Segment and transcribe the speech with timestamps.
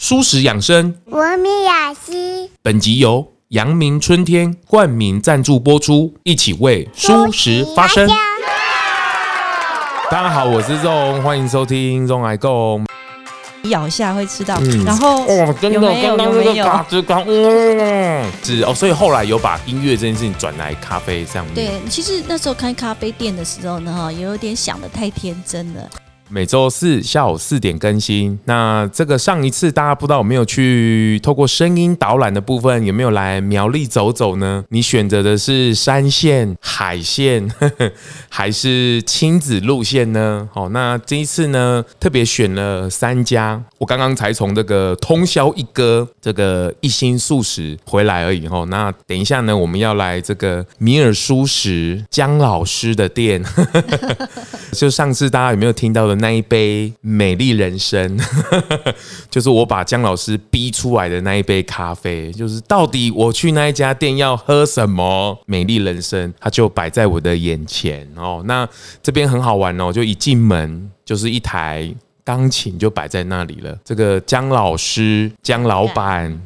[0.00, 2.48] 蔬食养生，文明雅西。
[2.62, 8.08] 本集由阳明春天冠名赞助播出，一起为舒食发声。
[10.08, 12.86] 大家好，我是 Ron，欢迎收听 Ron 来共。
[13.64, 21.54] 咬一下会吃到，嗯、然后哦，真的，刚刚那个嘎吱嘎，嗯，是哦，所以后来有把音乐这件事情转来咖啡上面。
[21.56, 25.90] 对，其实那时候开咖啡店的时候呢，哈，有点想的太天真了。
[26.30, 28.38] 每周四下午四点更新。
[28.44, 34.64] 那这个上一次大家不知道有没有去透过声音导览的部分，有没有来苗栗走走呢？
[34.68, 37.90] 你选择的是山线、海线，呵 呵
[38.28, 40.48] 还是亲子路线呢？
[40.52, 43.62] 好，那这一次呢，特别选了三家。
[43.78, 48.46] 我刚刚才从这个通宵一哥这个一心素食回来而已。
[48.48, 53.42] 哦，那等一下呢，我们要来这个米尔蔬食江老师的店。
[54.72, 56.17] 就上次大家有没有听到的？
[56.18, 58.18] 那一杯美丽人生，
[59.30, 62.30] 就是我把姜老师逼出来的那一杯咖啡。
[62.32, 65.38] 就是到底我去那一家店要喝什么？
[65.46, 68.42] 美丽人生，它就摆在我的眼前哦。
[68.46, 68.68] 那
[69.02, 71.88] 这边很好玩哦，就一进门就是一台
[72.24, 73.76] 钢琴就摆在那里了。
[73.84, 76.38] 这个姜老师、姜老板、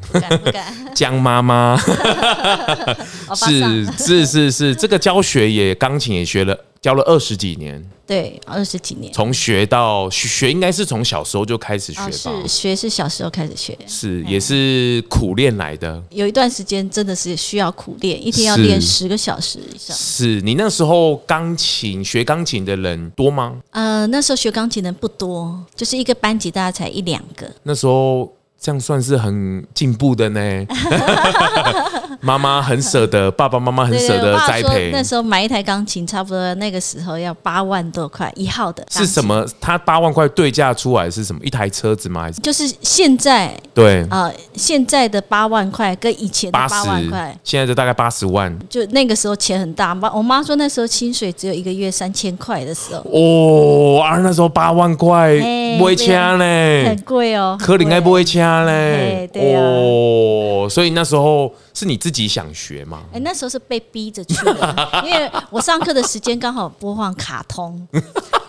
[0.95, 1.77] 姜妈妈，
[3.35, 6.57] 是是是是，这个教学也钢琴也学了。
[6.83, 12.11] 教了二十几年，对，二十几年，从学到学，应该是从小时候就开始学吧？
[12.11, 16.03] 是学是小时候开始学，是也是苦练来的。
[16.09, 19.95] 有一段时间真的是需要苦练，一天要练十个小时以上。
[19.95, 23.61] 是你那时候钢琴学钢琴的人多吗？
[23.71, 27.49] 呃，那时候学钢琴的人不多，就是一个班级大概才一两个。
[27.63, 28.29] 那时候。
[28.63, 30.39] 这样算是很进步的呢。
[32.21, 34.91] 妈妈很舍得，爸爸妈妈很舍得栽培。
[34.93, 38.81] 那时候买一台钢琴，差不多那个时候要八万多块一号的。
[38.89, 39.45] 是什么？
[39.59, 41.41] 他八万块对价出来是什么？
[41.43, 42.21] 一台车子吗？
[42.21, 42.39] 还是？
[42.39, 48.57] 就是现在对啊、呃，现在的八万块跟以前的八万块，现在就大概八十万。
[48.69, 49.93] 就那个时候钱很大。
[49.93, 53.03] 妈，我妈说那时候薪水只有一个月三千块的时候。
[53.11, 55.37] 哦，啊，那时候八万块
[55.77, 56.45] 不会掐呢，
[56.87, 58.52] 很贵哦，可能还不会掐。
[58.65, 63.03] 对对哦，所以那时候是你自己想学吗？
[63.13, 67.87] 哎，那时候是被逼着去的，因为我上课的时间刚好播放卡通，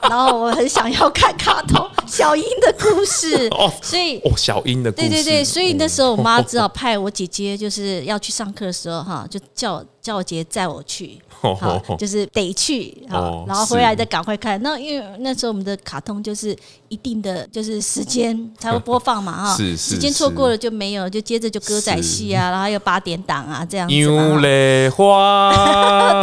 [0.08, 11.18] 然后我很想要看卡通小樱的故事，哦，所以哦，小樱的故事，对对对，所以那时候我妈 只好派我姐姐，就是要去上课的时候哈，就叫叫我姐姐载我去。
[11.44, 11.54] 好，
[11.98, 14.58] 就是得去，好，然后回来再赶快看。
[14.62, 16.56] 那因为那时候我们的卡通就是
[16.88, 23.92] 一定的就是时间才会播放嘛， 哈，时间错过了就没有，就接着就歌仔戏啊，然后还有八点档啊这样子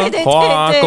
[0.02, 0.81] 对对对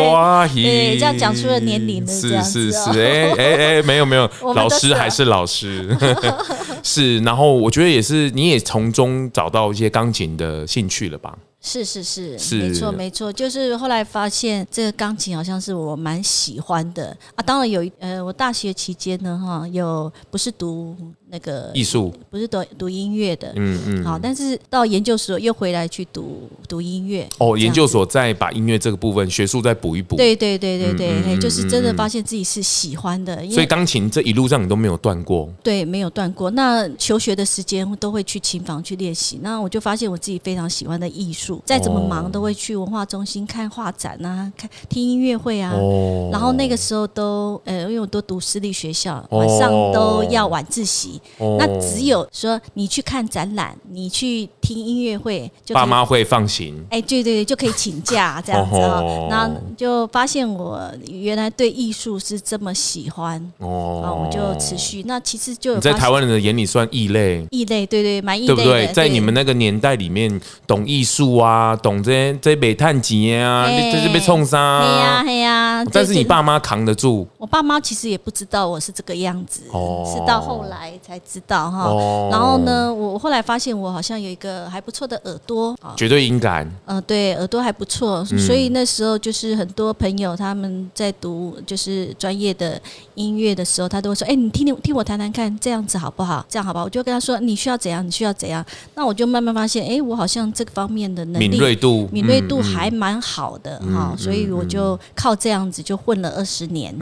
[0.64, 2.72] 对，这样讲出了年龄的这样子。
[2.92, 5.96] 是哎哎哎，没有没有，老师还是老师。
[6.82, 11.36] 是，然后我觉得也是，你也从中找到一些钢琴的兴趣了吧？
[11.60, 17.42] 是是是，是没错没错，就是后来发现这个钢琴好像是我蛮喜欢的啊。
[17.42, 20.94] 当然有一呃，我大学期间呢，哈，有不是读。
[21.34, 27.28] 那个艺术不是读读音乐的，嗯嗯，好，但是到研究所又回来去读读音乐。
[27.38, 30.14] 哦，研究所再把音乐这个部分学术再补一补。
[30.14, 33.44] 对对对对对，嗯嗯、就是真的发现自己是喜欢的。
[33.50, 35.48] 所以钢琴这一路上你都没有断过。
[35.60, 36.48] 对，没有断过。
[36.52, 39.40] 那求学的时间都会去琴房去练习。
[39.42, 45.72] 那我就发现我自己非常喜欢的艺术，再怎么忙都会去文化中心看画展啊，看听音乐会啊。
[45.74, 46.28] 哦。
[46.30, 51.20] 然后那个时候都呃，因为我都读私立学校，晚上都要晚自习。
[51.38, 56.74] Oh, 那只有说你去看展览，你去听音乐会，就爸妈会放行。
[56.90, 59.26] 哎，对对对，就可以请假 这样子哦。
[59.30, 65.02] 那就发现我原来对艺术是这么喜欢哦，我就持续。
[65.06, 68.86] 那其实就你在台湾人的眼里算异类，异类对对，蛮异类的，对不对？
[68.92, 75.84] 在你们那个年代里面，懂艺术啊，懂这些这煤炭节啊，这是被冲杀，对呀对呀。
[75.92, 77.26] 但是你爸妈扛得住？
[77.38, 81.84] 我爸妈其实也不知道我是这个样子，是到后来才知道哈。
[82.30, 86.70] 然后呢，我后来发现我好像有一个还不错的耳朵，绝对音感。
[86.86, 92.80] 嗯，对，耳朵还不错，所以那时候就是很多朋友他们在读就是专业的
[93.14, 96.44] 音乐的时候，他都会说：“哎，你听听听我弹弹看，这样子好不好？
[96.48, 98.04] 这样好不好？”我就跟他说：“你需要怎样？
[98.04, 98.64] 你需要怎样？”
[98.96, 106.94] 那我就慢慢发现，哎，我好像这个方面的能力敏锐度敏锐度还蛮好的哈，所以我就靠这样子就混了二十年。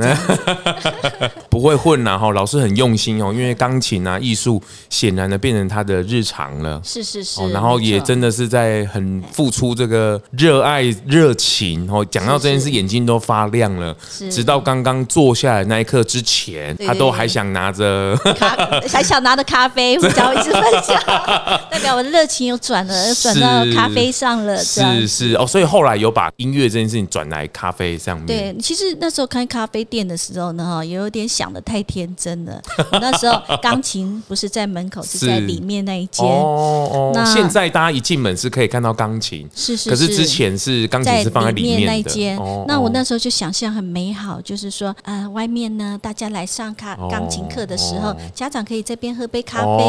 [1.49, 4.02] 不会混呐哈，老师很用心哦，因为钢琴。
[4.03, 4.61] 琴啊，艺术
[4.91, 6.81] 显然的变成他的日常了。
[6.85, 11.89] 是是是，哦，然后也真的是在很付出这个热爱热情。
[11.91, 13.95] 哦，讲到这件事，眼睛都发亮了。
[14.11, 18.57] 是，直到刚刚坐下来那一刻之前，他都还想拿着咖，
[18.89, 21.01] 还想拿着咖啡，我讲一直分享，
[21.71, 24.57] 代表我的热情又转了，又转到咖啡上了。
[24.57, 28.27] 是是哦，所以后来有把音乐这件事情转来咖啡上面。
[28.27, 32.61] 对，其实那时候开咖啡店的时候呢，哈，也有点想的太天真了。
[32.93, 36.25] 那时候钢琴不是在门口，是在里面那一间。
[36.25, 37.13] 哦哦。
[37.15, 39.91] 那现在大家一进门是可以看到钢琴，是是。
[39.91, 42.39] 可是之前是钢琴是放在里面那一间。
[42.67, 49.85] 那我那时候就想象很美好，就是说，呃，外面呢，大家来上咖钢琴课的时候，家长可以这边喝杯咖啡，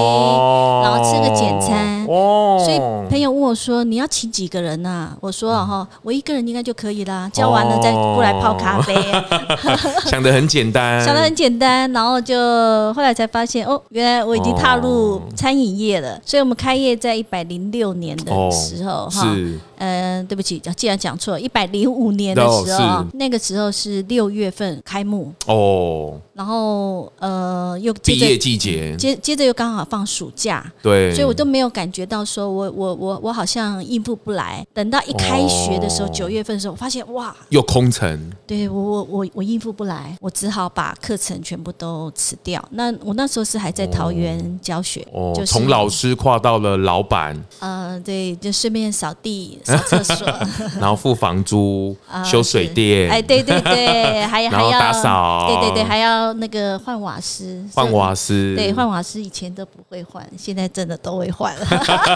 [0.84, 2.06] 然后吃个简餐。
[2.08, 2.62] 哦。
[2.66, 2.78] 所以
[3.10, 8.96] 朋友问我说：“你要请几个人呐？”我说：“哈，我一个人应该就可以啦，教完了再过来泡咖啡。
[10.10, 16.20] ”想的很简单，想的很简单，然后就后来才发现，哦，原来我已经踏入餐饮业了。
[16.26, 19.36] 所以我们开业在一百零六年的时候，哈。
[19.84, 25.34] 嗯，对不起，既然讲错，一百零五年的时候，那个时候是六月份开幕。
[25.46, 34.66] 哦，然后呃又毕业季节，接接着又刚好放暑假，对，所以我都没有感觉到说我我我我好像应付不来。
[34.74, 42.64] 等到一开学的时候，九月份的时候，我发现哇，又空城，对我我我我应付不来，我只好把课程全部都辞掉。
[42.72, 49.60] 那我那时候是还在桃园教学，哦，从老师跨到了老板，嗯，对，就顺便扫地。
[49.80, 50.26] 厕所，
[50.80, 61.68] 然后付房租、修水电，哎，对对对，还还要 打扫，对对对，还要那个换瓦斯，换瓦斯，对，换瓦斯以前都不会换，现在真的都会换了。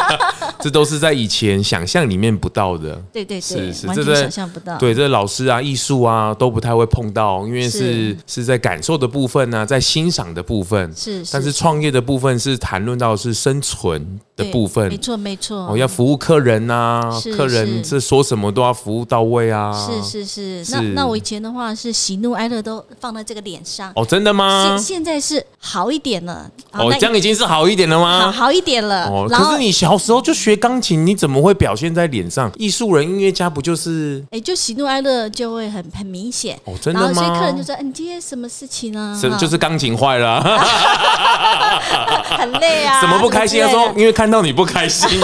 [0.62, 4.78] 这都是在以前想象里面不到的，对对对，完全想象不到。
[4.78, 8.48] 对，这老师啊、艺术啊都不太会碰到，因为是是。
[8.48, 10.90] 在感受的部分呢，在欣赏的部分。
[10.96, 11.52] 是，但是。
[11.58, 17.02] 创业的部分是谈论到是生存的部分，没错没错，哦，要服务客人呐，
[17.36, 20.72] 客人是说什么都要服务到位啊，是是是。
[20.72, 24.78] 那那我以前的话是喜怒哀乐都放在这个脸上，哦，真的吗？
[24.78, 28.32] 现现在是好一点了，哦，这样已经是好一点了吗？
[28.32, 29.08] 好好一点了。
[29.08, 32.52] 哦，可是你小时候就学钢琴，你怎么会表现在脸上？
[32.58, 34.24] 艺术人、音乐家不就是？
[34.30, 36.56] 哎，就喜怒哀乐就会很很明显。
[36.66, 37.14] 哦，真的吗？
[37.14, 40.40] 所以客人就说：“你今天什么事情呢？”是就是钢琴坏了，
[42.38, 43.02] 很累啊。
[43.02, 43.62] 怎么不开心？
[43.64, 45.10] 他说：“因为看到你不开心。”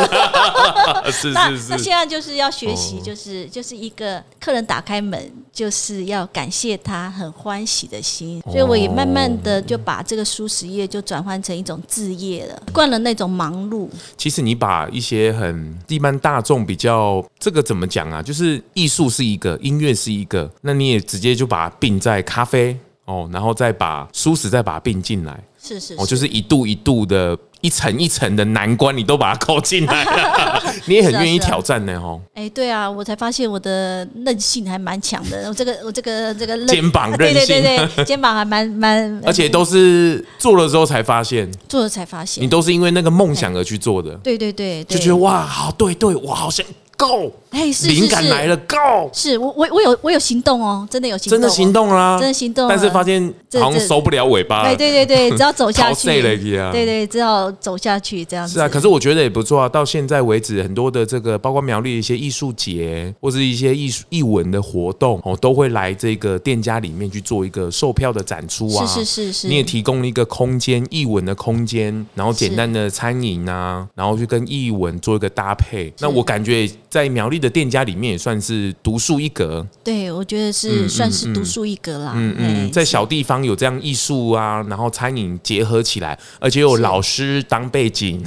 [1.11, 1.69] 是是是。
[1.69, 8.41] 那现在就是要学习，就是就是一个客人打开门，就是要感谢他很欢喜的心。
[8.51, 13.88] 所以我也慢慢的就把这个舒适业就转换成一种置业了，惯了那种忙碌。
[14.17, 18.21] 其实你把一些很一般大众比较这个怎么讲啊？
[18.21, 25.39] 就是艺术是一个，音乐是一个，那你也直接就把它并在咖啡哦，然后再把舒适再把它并进来。
[25.61, 27.38] 是是，是，哦，就是一度一度的。
[27.63, 32.21] 一层一层的难关，你都把它扣进来了， 你也很愿意挑战呢，吼。
[32.33, 46.65] 哎，对啊，我才发现我的韧性还蛮强的，我这个我这个这个肩膀韧性，对对对，肩膀还蛮蛮， 而且都是做了之后才发现，做了才发现，你都是因为那个梦想而去做的，对对对，就觉得哇，好对对，我好像。
[47.03, 58.53] 够，哎，灵感来了，，Go！，是我我我有我有行动哦，真的有行动，真的行动啦，真的行动，但是发现好像收不了尾巴，对对对对， 只要走下去，对对，只要走下去这样子。
[58.53, 77.63] 是啊，可是我觉得也不错啊，到现在为止，很多的这个包括苗栗的一些艺术节或是一些艺术艺文的活动哦，都会来这个店家里面去做一个售票的展出啊，是是是是，你也提供了一个空间，艺文的空间，然后简单的餐饮啊，然后去跟艺文做一个搭配，那我感觉在苗栗的店。
[77.73, 82.13] 家里面也算是独树一格，对，我觉得是算是独树一格啦。
[82.15, 88.23] 嗯嗯，在小地方有这样艺术啊，然后餐饮结合起来，而且有老师当背景，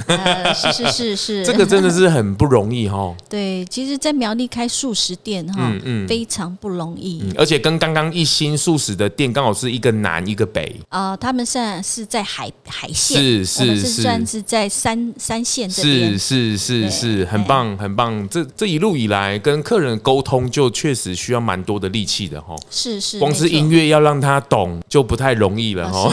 [0.53, 3.15] 是是是是， 这个真的是很不容易哈。
[3.29, 11.15] 对，其实，在苗栗开素食店哈，嗯，非常不容易，而且跟刚刚一心素食的店刚好是一个南一个北啊。
[11.15, 18.27] 他们现在是在海海线，是是是，算是在三三线这边，是是是是，很棒很棒。
[18.27, 19.37] 这这一路以来。
[19.39, 26.11] 跟客人沟通就确实需要蛮多的力气的哈，是是，光是音乐要让他懂就不太容易了哈。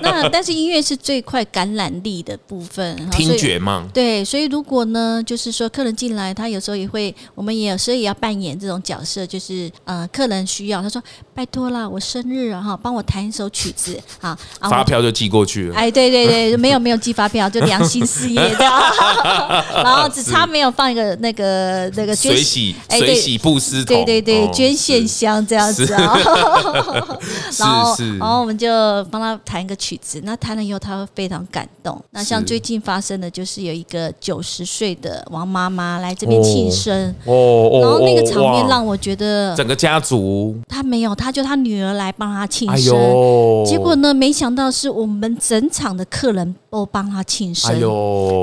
[0.00, 3.86] 那 但是音乐是最快感染力的部分，听觉嘛。
[3.92, 11.00] 对，所以如果呢，就是说客人进来，他有时候也会，我们也有时候也要扮演这种角色，就是呃，客人需要，他说
[11.34, 15.76] 拜托啦，我生日啊哈，帮我弹一首曲子啊，发票就寄过去了。
[15.76, 18.82] 哎，对对对，没有没有寄发票，就良心事业这样，
[19.84, 21.81] 然后只差没有放一个那个。
[21.90, 26.16] 个那个捐水洗水洗布施桶，对对对，捐献箱这样子啊。
[27.58, 28.68] 然后然后我们就
[29.10, 32.02] 帮他弹一个曲子，那弹了以后他会非常感动。
[32.10, 37.14] 那像最近发生的就是有一个九十岁的王妈妈来这边庆生。
[37.24, 40.56] 哦，然后那个场面让我觉得整个家族。
[40.68, 42.94] 他没有，他就他女儿来帮他庆生，
[43.64, 47.70] 结果呢，没想到是我们整场的客人都帮他庆生，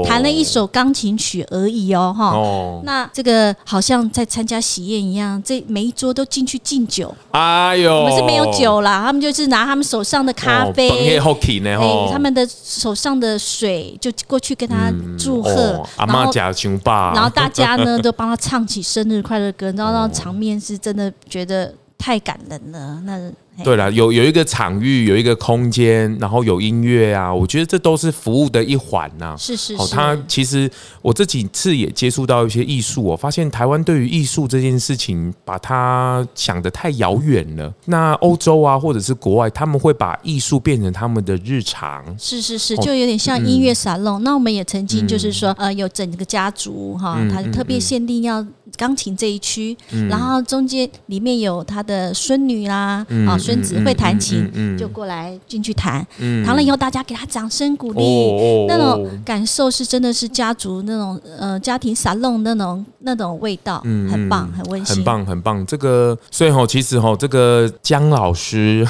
[0.05, 3.28] 弹了一首钢琴曲而已哦，哈，那这个
[3.65, 23.31] 好像在参加喜宴一样，这每一桌都进去敬酒，哎呦，我们是没有酒啦，他们就是拿他们手上的咖啡，哦，他们的手上的水就过去跟他祝贺，阿妈家穷爸，然后大家呢都帮他唱起生日快乐歌，然后那场面是真的觉得太感人了，那。
[23.63, 29.35] 对了，有有一个场域，有一个空间，然后有音乐啊，我觉得这都是服务的一环呐。
[29.37, 29.81] 是是是。
[29.81, 30.69] 哦，他其实
[31.01, 37.73] 我这几次也接触到一些艺术，我发现台湾对于艺术这件事情，把它想得太遥远了。
[37.85, 42.03] 那欧洲啊，或者是国外，他们会把艺术变成他们的日常。
[42.17, 44.23] 是是是，就有点像音乐沙龙。
[44.23, 48.45] 那我们也曾经就是说，呃，有整个家族哈，他特别限定要
[48.79, 49.75] 钢琴这一区，
[50.09, 53.38] 然后中间里面有他的孙女啦，啊。
[53.38, 56.05] 孙子会弹琴，就过来进去弹，
[56.45, 65.65] 弹了以后大家给他掌声鼓励，那种感受是真的是家族那种呃家庭沙龙那种那种味道，很棒，很温馨，很棒，很棒。
[65.65, 68.88] 这个所以吼，其实吼，这个姜老师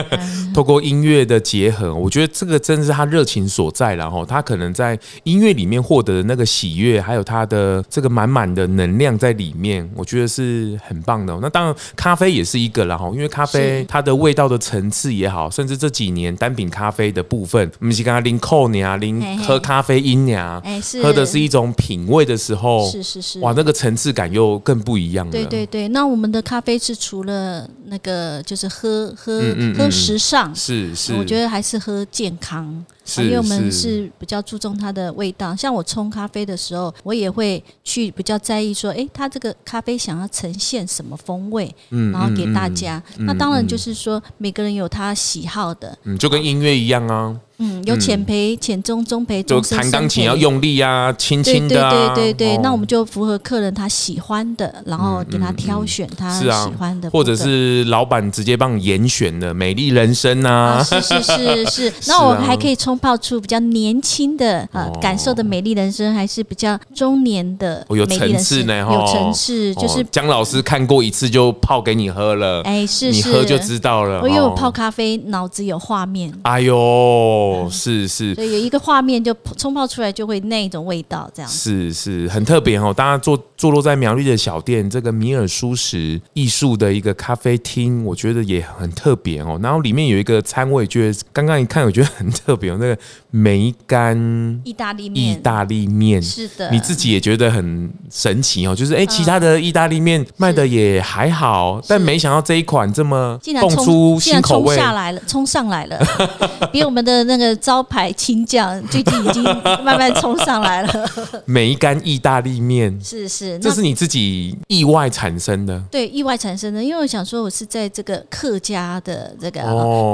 [0.52, 3.94] 透过音乐的结合，我觉得这个真的是他热情所在。
[3.94, 11.38] 然后他可能在音乐里面获得的那个喜悦，还有他的这个满满的能量在里面，我觉得是很棒的。
[11.42, 20.62] 那当然，咖啡也是一个，然后因为咖啡它的味道的层次也好，甚至这几年单品咖啡的部分，我们是刚刚拎扣你啊，拎喝咖啡因呀，
[21.02, 25.32] 喝的是一种品味的时候，是是是，哇，那个层次感又更不一样了。
[25.32, 29.42] 对对对，那我们的咖啡是除了那个就是喝喝
[29.76, 32.84] 喝时尚，是是，我觉得还是喝健康。
[33.18, 43.02] 因为我们是比较注重它的味道，像我冲咖啡的时候，我也会去比较在意说，哎，它这个咖啡想要呈现什么风味，然后给大家。
[43.18, 47.36] 那当然就是说，每个人有他喜好的，嗯，就跟音乐一样啊。
[47.62, 51.90] 嗯，有浅培、浅中、中培，就弹钢琴要用力啊，轻轻的、啊。
[51.90, 60.82] 对对对对对，那我们就符合客人他喜欢的，然后给他挑选他喜欢的，或者是老板直接帮你严选的美丽人生啊。
[60.82, 68.28] 是是是 是，那我们还可以冲泡出比较年轻的呃感受的美丽人生，还是比较中年的美人生。
[68.28, 74.28] 有层次呢，有层次，就是姜老师看过一次就泡给你喝了，哎，是你喝就知道了。
[74.28, 76.32] 因为我泡咖啡脑子有画面。
[76.42, 77.51] 哎呦。
[77.52, 82.92] 哦，是是，对，有一个画面就冲泡出来就会那一种味道，这样是是很特别哦。
[82.96, 89.58] 大家坐坐落在苗栗的小店，这个米尔舒适艺术的一个咖啡厅，我觉得也很特别哦。
[89.62, 92.78] 然后里面有一个餐，我也觉得刚刚一看，我觉得很特别哦。
[92.80, 92.98] 那个
[93.30, 94.16] 梅干
[94.64, 98.74] 意大利面，意大利面是的，你自己也觉得很神奇哦。
[98.74, 105.98] 就是哎，其他的意大利面卖的也还好，但没想到这一款这么蹦出新口味，下来了，冲上来了，
[106.72, 107.41] 比我们的那个。
[107.42, 111.10] 的招牌青酱最近已经慢慢冲上来了。
[111.44, 115.82] 梅干意大利面是是，这是你自己意外产生的。
[115.90, 119.62] 对，意外产生的，因为我想说，我是在这个客家的这个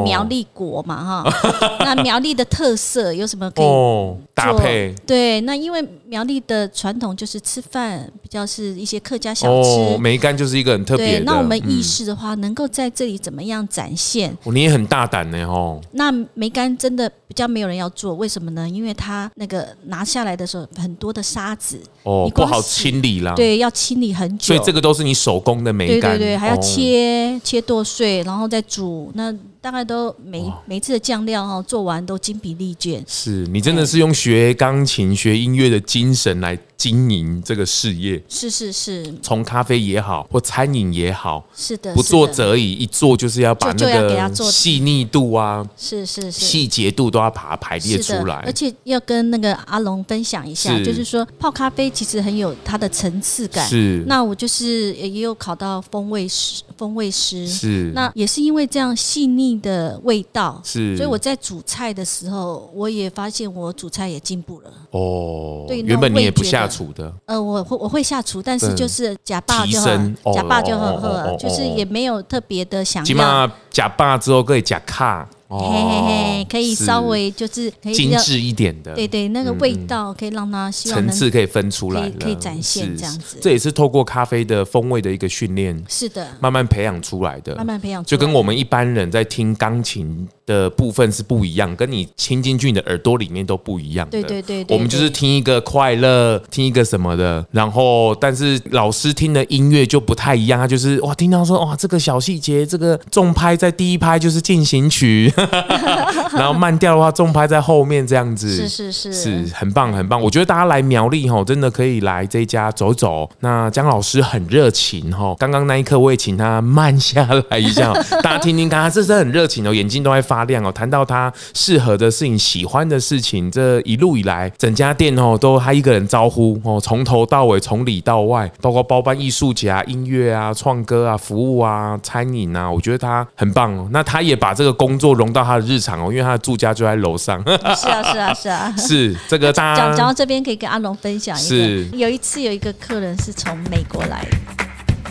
[0.04, 4.94] 苗栗国嘛，哈、哦， 那苗栗的特色有什么可以、哦、搭配？
[5.06, 11.18] 对，那因为苗栗的传统就是吃饭比较是一些客家小吃，哦、梅干就是一个很特别。
[11.18, 14.30] 对，那我们意式的话，嗯、能够在这里怎么样展现？
[14.44, 15.80] 哦、你也很大胆呢，哦。
[15.92, 17.07] 那梅干真的。
[17.26, 18.68] 比较没有人要做，为什么呢？
[18.68, 23.34] 因为它那个拿下来的时候，很多的沙子哦，不好清理啦。
[23.34, 24.46] 对，要清理很久。
[24.46, 26.12] 所以这个都是你手工的美感。
[26.12, 29.10] 对对对，还要切、哦、切剁碎，然后再煮。
[29.14, 33.02] 那大概都每、哦、每次的酱料哈做完都精疲力尽。
[33.06, 38.22] 是你真的是用学钢琴、学音乐的精神来经营这个事业。
[38.28, 48.36] 是是是，从咖啡也好，或餐饮也好，是的，不做则已，一做就是要把那个细腻度啊，是是是，细节度都要把它排列出来。
[48.46, 53.68] 而且要跟那个阿龙分享一下，是就是说泡咖啡其实很有它的层次感。
[53.68, 59.47] 是，那我就是也有考到风味师，风味师是，那也是因为这样细腻。
[59.56, 64.70] 的味道是，所以我在煮菜的时候，我也发现我煮菜也进步了。
[64.90, 67.12] 哦，对，原本你也不下厨的。
[67.26, 73.50] 呃，我会我会下厨，但是就是假爸就很，假爸就很喝，就是也没有特别的想要。
[73.70, 75.28] 假爸之后可以假卡。
[75.50, 83.38] 嘿嘿嘿，可以稍微就是可以精致一点的，对对，那个味道可以让它层次可以分出来，可以展现这样子。
[83.40, 94.22] 这也是透过咖啡的风味的一个训练，是的，慢慢培养出来的，慢慢培养，就跟我们一般人在听钢琴的部分是不一样，跟你听进去你的耳朵里面都不一样的。
[94.22, 105.30] 对对对，我们就是听一个快乐，听一个什么的，然后但是老师听的音乐就不太一样，他就是哇，听到说哇，这个小细节，这个重拍在第一拍就是进行曲，
[106.32, 110.18] 然后慢调的话重拍在后面这样子，是是是，是很棒很棒。
[110.20, 113.28] 我觉得大家来苗栗吼，真的可以来这一家走走。
[113.40, 120.72] 那江老师很热情吼，刚刚那一刻我也请他慢下来一下， 大家听听看，他这是很热情哦，眼睛都在发亮哦。
[120.72, 133.88] 谈到他适合的事情、喜欢的事情，这一路以来，整家店哦都他一个人招呼哦，从头到尾，从里到外，包括包办艺术节啊、音乐啊、创歌啊、服务啊、餐饮啊，我觉得他很棒哦。
[133.92, 137.42] 那他也把这个工作融到他的日常哦，因为他的住家就在楼上。
[137.76, 139.52] 是啊，是啊，是啊，是这个。
[139.52, 144.67] 讲讲到这边，可以跟阿龙分享一个，是有一次有一个客人是从美国来的。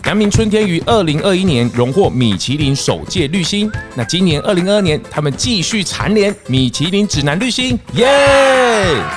[0.07, 8.07] 阳明春天于二零二一年荣获米其林首届绿星，那今年二零二二年他们继续蝉联米其林指南绿星，耶！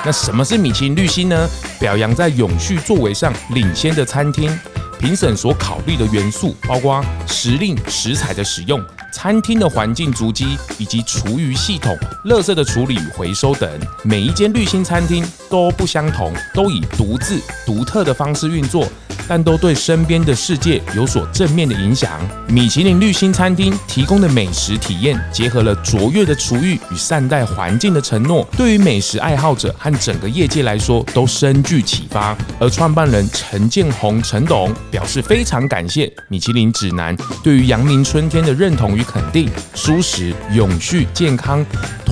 [0.05, 1.49] 那什么是米其林绿星呢？
[1.79, 4.51] 表扬在永续作为上领先的餐厅，
[4.99, 13.71] 评审所考虑的元素包括时令食材的使用、餐厅的环境足迹以及厨余系统、垃圾的处理与回收等。
[14.03, 18.89] 每一间绿星餐厅都不相同，都以独自独特的方式运作。
[19.31, 22.11] 但都对身边的世界有所正面的影响。
[22.49, 32.37] 米其林绿星餐厅提供的美食体验，结合了卓越的厨艺与善待环境的承诺，对于美食爱好者和整个业界来说都深具启发。
[32.59, 39.49] 而创办人陈建宏陈董表示非常感谢米其林指南对于阳明春天的认同与肯定。
[39.77, 41.65] 舒适、永续、健康，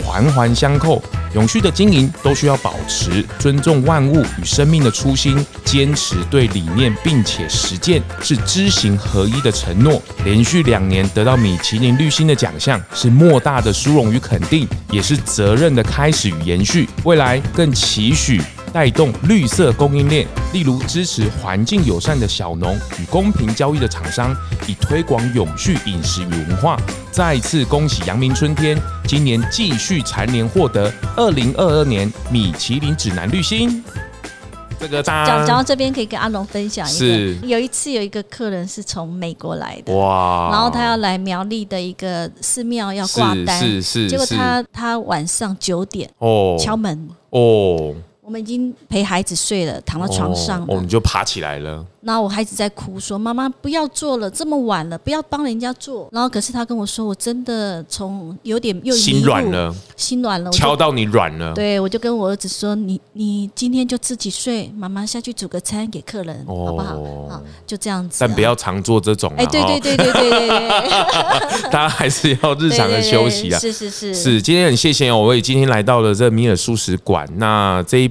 [0.05, 1.03] 环环相扣。
[1.35, 10.03] 永续的经营都需要保持尊重万物与生命的初心，坚持对理念并且实践是知行合一的承诺。
[10.27, 16.87] 连续两年得到米其林绿星的奖项，是莫大的殊荣与肯定，也是责任的开始与延续。
[17.05, 18.43] 未来更期许。
[18.71, 24.37] 带动绿色供应链，例如支持环境友善的小农与公平交易的厂商，
[24.67, 26.79] 以推广永续饮食与文化。
[27.11, 33.83] 再次恭喜阳明春天，今年继续蝉联获得二零二二年米其林指南绿星。
[34.79, 37.37] 这个讲讲到这边，可以跟阿龙分享一个，是。
[37.43, 46.57] 有一次有一个客人是从美国来的，哇，然后他要来苗栗的一个寺庙要挂单，是是，是，结果他他晚上九点哦。
[46.59, 47.09] 敲门。
[47.31, 47.95] 哦。
[48.29, 51.83] 我们已经陪孩子睡了，躺在床上，我们就爬起来了。
[52.03, 66.95] 那我孩子在哭，说：“妈妈不要做了，这么晚了，不要帮人家做。”然后可是他跟我说：“我真的从有点又心软了，心软了，敲到你软了。”对，我就跟我儿子说：“你你今天就自己睡，妈妈下去煮个餐给客人，好不好？
[67.31, 68.19] 好，就这样子。
[68.21, 69.33] 但不要常做这种。
[69.39, 73.59] 哎，对对对对对对对， 大家还是要日常的休息啊。
[73.59, 78.11] 是是是是，今天很谢谢哦，我也今天来到了这米尔素食馆，那这一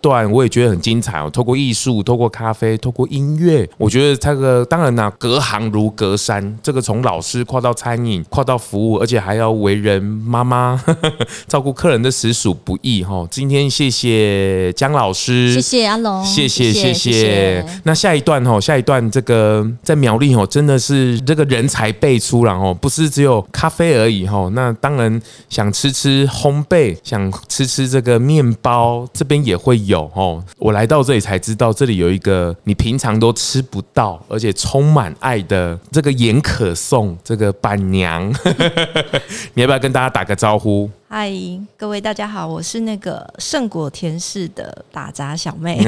[0.00, 3.68] 段我也觉得很精彩哦，透过艺术，透过咖啡，透过音乐。
[3.76, 6.58] 我觉得这个当然啦，隔行如隔山。
[6.62, 11.12] 这个从老师跨到餐饮，跨到服务，而且还要为人妈妈，呵 呵
[11.46, 13.26] 照顾客人的实属不易哈。
[13.30, 17.64] 今天谢谢江老师，谢谢阿龙，谢谢谢谢。
[17.84, 24.48] 那下一段哈，下一段这个在苗栗哦，真的是这个人才辈出了哦，不是只有咖啡而已哈。
[24.54, 30.44] 那当然想吃吃烘焙，想吃吃这个面包，这边也会有哦。
[30.58, 38.32] 我来到这里才知道，这里有一个你平常都吃不到，而且充满爱的这个盐可颂，这个板娘，
[39.54, 40.88] 你要不要跟大家打个招呼？
[41.08, 41.32] 嗨，
[41.76, 45.80] 各位大家好，我是那个圣果甜氏的打杂小妹。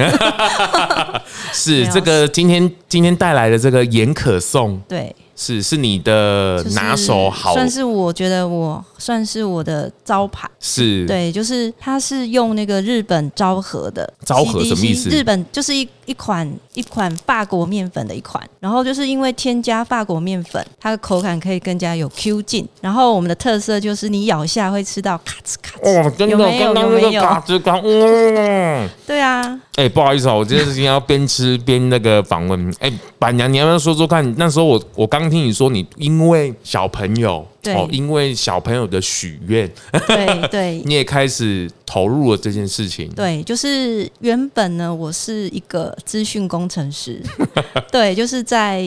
[1.53, 5.15] 是 这个今天今天带来的这个盐可颂，对。
[5.43, 15.09] 是是你的拿手好，算是我觉得我算是我的招牌，是对，就是它是用那个日本昭和的昭和什么意思？
[15.09, 26.75] 日本就是一一款一款法国面粉的一款，然后就是因为添加法国面粉，它的口感可以更加有 Q 劲，然后我们的特色就是你咬下会吃到咔哧咔哧，哦，真的有没有？
[26.75, 27.23] 有没有？
[27.23, 29.59] 咔哧咔，嗯，对啊。
[29.81, 32.75] 哎，不好意思哦，我今天今天要边吃边那个访问。
[32.81, 34.35] 哎，板娘，你要不要说说看？
[34.37, 39.71] 那时候我我刚听你说，你因为小朋友对哦，因为小朋友的许愿，
[40.07, 43.09] 对对， 你也开始投入了这件事情。
[43.11, 47.23] 对，就是原本呢，我是一个资讯工程师，
[47.93, 48.83] 对，就是在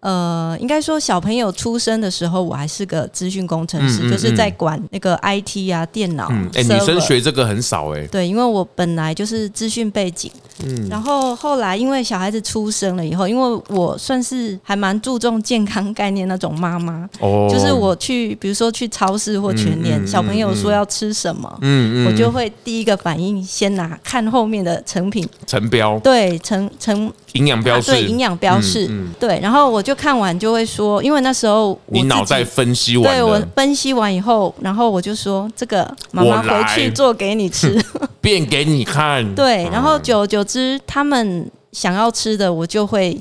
[0.00, 6.28] 呃，应该说小朋友出生的时候，我还是个资讯工程师，嗯嗯嗯，就是在管那个 IT 啊、电脑。
[6.54, 8.06] 哎、女生学这个很少哎、欸。
[8.06, 10.30] 对，因为我本来就是资讯背景，
[10.64, 20.04] 嗯，然后后来因为小孩子出生了以后，因为我算是还蛮注重健康概念那种妈妈，哦，就是我去，比如说去超市或全联，嗯嗯嗯。
[20.04, 25.28] 嗯，小朋友说要吃什么，嗯，嗯，我就会第一个反应先拿看后面的成品。
[25.46, 37.80] 成标，对，成成营养标示，对，营养标示，对，然后我就看完就会说，因为那时候你脑袋分析完，对，我分析完以后，然后我就说这个妈妈回去做给你吃，
[38.20, 43.20] 变给你看， 对，然后久而久之他们想要吃的，我就会。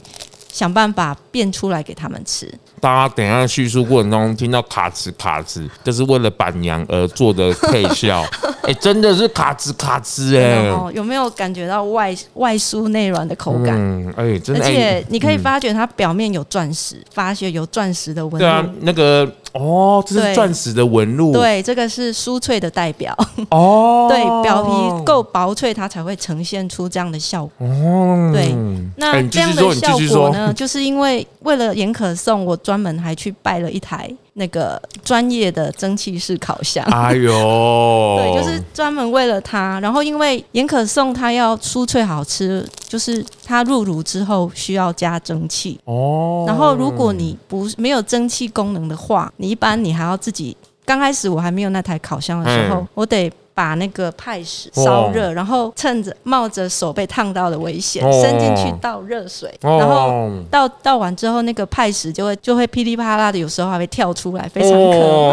[0.56, 2.49] 想办法变出来给他们吃。
[2.79, 8.23] 大家等一下叙述过程中听到卡兹卡兹，这是为了板娘而做的配笑。
[8.65, 10.65] 哎、欸，真的是卡兹卡兹哎！
[10.93, 13.75] 有没有感觉到外外酥内软的口感？
[13.75, 14.65] 嗯，哎、欸，真的。
[14.65, 18.39] 而且你可以发觉它表面有钻石，发觉有钻石的纹路。
[18.39, 19.31] 对啊，那个。
[19.55, 21.31] 哦，这是钻石的纹路。
[21.31, 23.17] 对，这个是酥脆的代表。
[23.49, 27.65] 哦， 对，表皮够薄脆，它才会呈现出这样的效果。
[27.65, 28.53] 哦，对，
[28.97, 34.13] 那这样的效果呢， 就是因为为了严可颂，我专门还去拜了一台。
[34.38, 37.32] 那个专业的蒸汽式烤箱，哎呦，
[38.19, 39.80] 对，就是专门为了它。
[39.80, 46.43] 然后因为盐可颂它要酥脆好吃，就是它入炉之后需要加蒸汽哦。
[46.45, 50.56] 然后如果你不没有蒸汽功能的话，你一般你还要自己。
[50.86, 53.32] 刚开始我还没有那台烤箱的时候，嗯、我得。
[53.55, 65.31] 把那个派屎烧热，然后趁着冒着手被烫到的危险，伸进去倒热水，然后倒倒完之后，那个派屎就会就会噼里啪啦的，有时候还会跳出来，非常可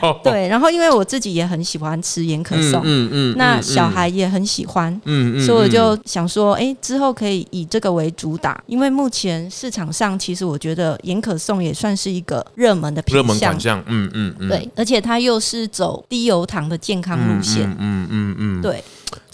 [0.00, 0.12] 怕。
[0.24, 17.33] 对，然后因为我自己也很喜欢吃盐可颂，嗯嗯，那小孩也很喜欢，嗯嗯，所以我就想说，哎，之后可以以这个为主打，因为目前市场上其实我觉得盐可颂也算是一个热门的品项，热门款项，嗯嗯嗯，对，而且它又是走低油糖的健康路。
[17.40, 18.84] 嗯嗯嗯嗯嗯，对。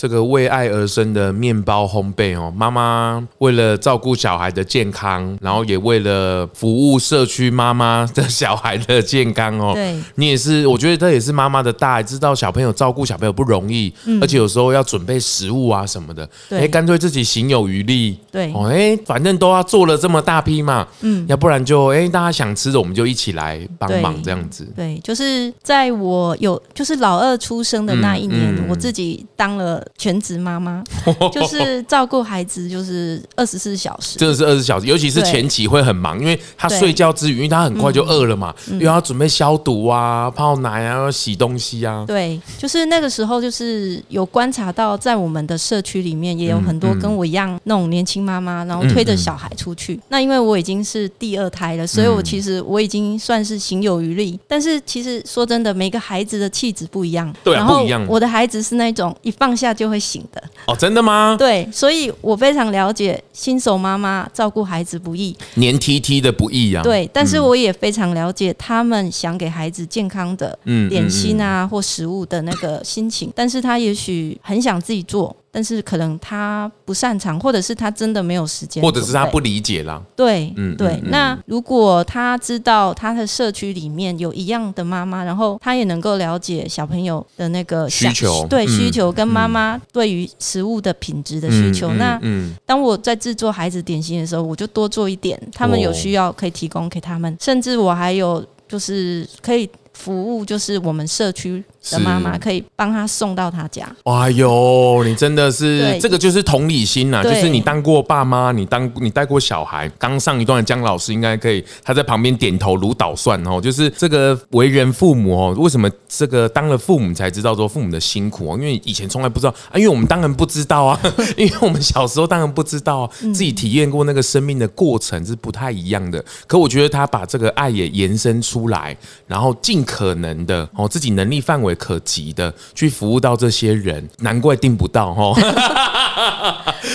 [0.00, 9.72] 这个为爱而生的面包烘焙哦，妈妈为了照顾小孩的健康，然后也为了服务社区妈妈的小孩的健康哦。
[9.74, 24.66] 对，你也是，我觉得这也是妈妈的大爱，知道小朋友照顾小朋友不容易，嗯，而且有时候要准备食物啊什么的，哎，干脆自己行有余力，对，哦，哎，反正都要做了这么大批嘛，嗯，要不然就哎，大家想吃的我们就一起来帮忙这样子。
[24.74, 29.86] 对，就是在我有就是老二出生的那一年，嗯嗯，我自己当了。
[29.98, 30.82] 全职妈妈
[31.32, 42.04] 就是照顾孩子，就是二十四小时，真的是二十四小时，尤其是前期会很忙，因为他睡觉之余，因为他很快就饿了嘛，又要准备消毒啊、泡奶啊、要洗东西啊。
[42.06, 50.00] 对，就是那个时候，就是有观察到，在我们的社区里面，也有很多跟我一样那种年轻妈妈，然后推着小孩出去。
[50.08, 54.38] 那因为我已经是第二胎了，所以我其实我已经算是行有余力。
[54.46, 58.06] 但是其实说真的，每个孩子的气质不一样，对啊，不一样。
[58.08, 59.74] 我的孩子是那种一放下。
[59.80, 61.34] 就会醒的哦，真的吗？
[61.38, 66.82] 对，所以我非常了解新手妈妈照顾孩子不易，黏 T T 的不易啊。
[66.82, 70.58] 对，但是我也非常了解他们想给孩子健康的
[70.90, 75.34] 点心啊或食物的那个心情，但是他也许很想自己做。
[75.52, 80.00] 但是可能他不擅长，或者是他真的没有时间，或者是他不理解啦。
[80.14, 80.92] 对，嗯，对。
[80.92, 91.88] 嗯嗯、那如果他知道他的社区里面有一样的妈妈，然后他也能够了解小朋友的那个需求，对需求跟妈妈对于食物的品质的需求。
[91.88, 99.68] 嗯、那嗯，当我在制作孩子点心的时候，我就多做一点，他们有需要可以提供给他们，哦、甚至我还有就是可以。
[99.92, 103.90] 服务就是我们社区的妈妈可以帮他送到他家。
[104.04, 109.90] 哎呦，你真的是这个就是同理心呐，对就是你当过爸妈，你当你带过小孩。
[109.98, 113.60] 刚上一段的姜老师应该可以，他在旁边点头如捣蒜哦。
[113.60, 118.56] 就是这个为人父母哦，为什么这个当了父母才知道说父母的辛苦哦？
[118.58, 120.98] 因为以前从来不知道啊，因为我们当然不知道啊，
[121.36, 126.24] 因为我们小时候当然不知道啊，自己体验过那个生命的过程是不太一样的。
[126.46, 129.84] 可我觉得他把这个爱也延伸出来，然后尽。
[129.90, 135.34] 可能的哦，自己能力范围可及的去服务到这些人，难怪订不到哦。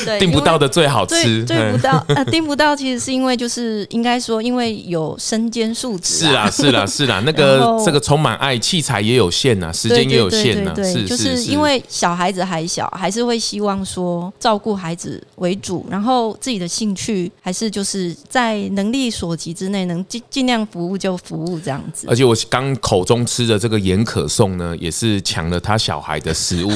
[0.05, 6.15] 对 订不到的最好对 吃，订不到呃订不到，其实是因为就是应该说，因为有身兼数职。
[6.15, 22.07] 是啊，是啦，是啦， 那个这个充满爱，器材也有限呐，时间也有限呐，是就是因为小孩子还小，还是会希望说照顾孩子为主，然后自己的兴趣还是就是在能力所及之内，能尽尽量服务就服务这样子。
[22.09, 26.71] 而且我刚口中吃的这个盐可颂呢，也是抢了他小孩的食物。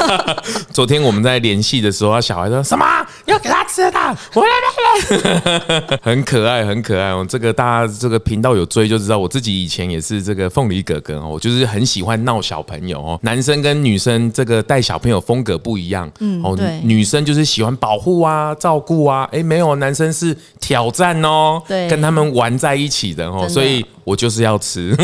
[0.72, 2.86] 昨天我们在联系的时候，他小孩说什么
[3.26, 4.16] 要给他吃的？
[4.32, 7.24] 回来， 很可爱，很可爱哦。
[7.28, 13.18] 这个大家这个频道有追就知道，我自己以前也是这个凤梨哥哥哦，我就是很喜欢闹小朋友哦。
[13.22, 24.94] 男生跟女生这个带小朋友风格不一样，嗯，哦，女生就是喜欢保护啊、照顾啊，哎，没有，男生是挑战哦，对，跟他们玩在一起的哦，所以我就是要吃，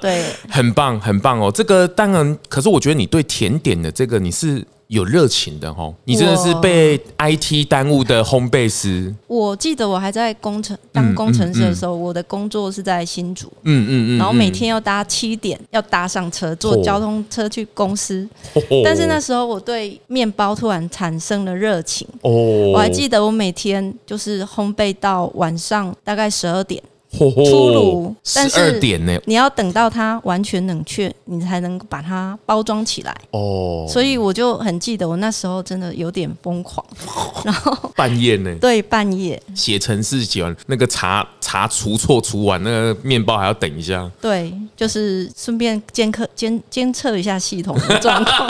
[0.00, 1.52] 对， 很棒，很棒哦。
[1.52, 4.64] 这个当然，可是我觉得你对甜点的这个你是。
[4.88, 9.14] 有热情的哈，你真的是被 IT 耽误的烘焙师。
[9.26, 18.26] 我记得我还在工程当工程师的时候，我的工作是在新竹，嗯嗯嗯，然后每天要搭七点要搭上车，坐交通车去公司。
[18.82, 22.30] 但是那时候我对面包突然产生了热情，哦，
[22.72, 26.82] 我还记得我每天就是烘焙到晚上大概十二点。
[27.10, 28.78] 出炉，但是
[29.24, 33.16] 你要等到它完全冷却，你才能把它包装起来。
[33.30, 36.84] 哦，所以我就很记得，我那时候真的有点疯狂。
[37.44, 38.54] 然后半夜呢？
[38.60, 44.08] 对，半夜写程式写完，那个茶茶除错除完，那个面包还要等一下。
[44.20, 48.48] 对，就是顺便监测监监测一下系统的状况。